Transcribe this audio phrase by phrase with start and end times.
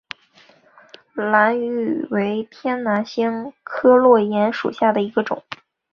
[1.13, 5.43] 兰屿芋为天南星科落檐属下的一个种。